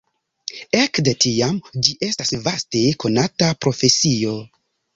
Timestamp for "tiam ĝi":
1.25-1.93